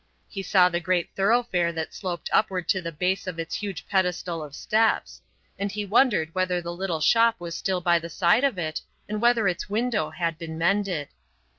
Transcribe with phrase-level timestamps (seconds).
[0.27, 4.41] He saw the great thoroughfare that sloped upward to the base of its huge pedestal
[4.43, 5.21] of steps.
[5.59, 9.21] And he wondered whether the little shop was still by the side of it and
[9.21, 11.09] whether its window had been mended.